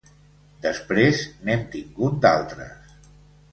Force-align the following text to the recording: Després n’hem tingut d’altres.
Després 0.65 1.21
n’hem 1.45 1.63
tingut 1.77 2.19
d’altres. 2.27 2.93